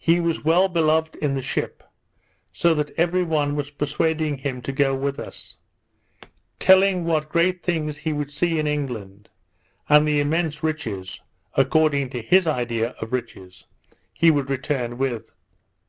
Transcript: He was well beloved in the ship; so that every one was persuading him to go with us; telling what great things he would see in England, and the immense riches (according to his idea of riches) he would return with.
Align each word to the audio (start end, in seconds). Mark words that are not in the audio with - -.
He 0.00 0.18
was 0.18 0.42
well 0.44 0.66
beloved 0.66 1.14
in 1.14 1.34
the 1.34 1.40
ship; 1.40 1.84
so 2.52 2.74
that 2.74 2.90
every 2.98 3.22
one 3.22 3.54
was 3.54 3.70
persuading 3.70 4.38
him 4.38 4.60
to 4.62 4.72
go 4.72 4.92
with 4.92 5.20
us; 5.20 5.56
telling 6.58 7.04
what 7.04 7.28
great 7.28 7.62
things 7.62 7.98
he 7.98 8.12
would 8.12 8.32
see 8.32 8.58
in 8.58 8.66
England, 8.66 9.28
and 9.88 10.08
the 10.08 10.18
immense 10.18 10.64
riches 10.64 11.20
(according 11.54 12.10
to 12.10 12.22
his 12.22 12.48
idea 12.48 12.96
of 13.00 13.12
riches) 13.12 13.66
he 14.12 14.32
would 14.32 14.50
return 14.50 14.98
with. 14.98 15.30